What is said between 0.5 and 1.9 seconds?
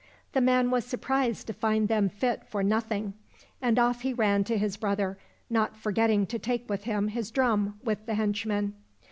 was surprised to find